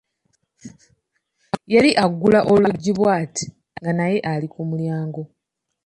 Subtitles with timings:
[1.73, 3.45] Yali aggula olujji bw'ati
[3.79, 5.23] nga naye ali ku mulyango.